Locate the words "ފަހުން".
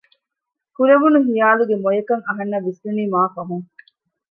3.33-3.65